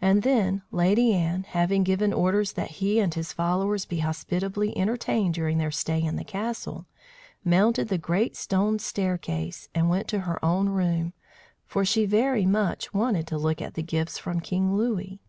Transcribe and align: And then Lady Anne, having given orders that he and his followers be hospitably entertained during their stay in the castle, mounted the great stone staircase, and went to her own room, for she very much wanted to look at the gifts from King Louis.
And 0.00 0.22
then 0.22 0.62
Lady 0.70 1.12
Anne, 1.12 1.42
having 1.42 1.82
given 1.82 2.12
orders 2.12 2.52
that 2.52 2.70
he 2.78 3.00
and 3.00 3.12
his 3.12 3.32
followers 3.32 3.84
be 3.84 3.98
hospitably 3.98 4.78
entertained 4.78 5.34
during 5.34 5.58
their 5.58 5.72
stay 5.72 6.00
in 6.00 6.14
the 6.14 6.22
castle, 6.22 6.86
mounted 7.44 7.88
the 7.88 7.98
great 7.98 8.36
stone 8.36 8.78
staircase, 8.78 9.68
and 9.74 9.90
went 9.90 10.06
to 10.06 10.20
her 10.20 10.38
own 10.44 10.68
room, 10.68 11.14
for 11.66 11.84
she 11.84 12.06
very 12.06 12.46
much 12.46 12.94
wanted 12.94 13.26
to 13.26 13.38
look 13.38 13.60
at 13.60 13.74
the 13.74 13.82
gifts 13.82 14.18
from 14.18 14.38
King 14.38 14.76
Louis. 14.76 15.20